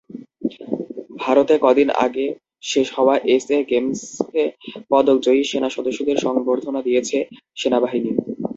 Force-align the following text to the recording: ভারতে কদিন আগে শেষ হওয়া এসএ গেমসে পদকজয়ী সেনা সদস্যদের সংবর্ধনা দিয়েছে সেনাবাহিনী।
ভারতে 1.21 1.55
কদিন 1.65 1.89
আগে 2.05 2.25
শেষ 2.63 2.87
হওয়া 2.97 3.15
এসএ 3.33 3.57
গেমসে 3.69 4.43
পদকজয়ী 4.91 5.41
সেনা 5.43 5.69
সদস্যদের 5.75 6.17
সংবর্ধনা 6.25 6.79
দিয়েছে 6.87 7.17
সেনাবাহিনী। 7.57 8.11